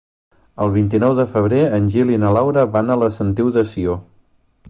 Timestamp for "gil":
1.95-2.13